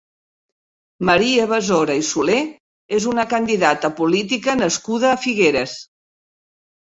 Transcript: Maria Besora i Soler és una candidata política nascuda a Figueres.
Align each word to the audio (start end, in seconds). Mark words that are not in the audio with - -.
Maria 1.09 1.43
Besora 1.51 1.97
i 1.99 2.05
Soler 2.11 2.37
és 2.99 3.05
una 3.13 3.25
candidata 3.33 3.93
política 3.99 4.55
nascuda 4.63 5.11
a 5.11 5.19
Figueres. 5.27 5.77